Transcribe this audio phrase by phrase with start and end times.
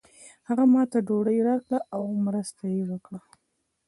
[0.47, 3.19] هغه ماته ډوډۍ راکړه او مرسته یې وکړه.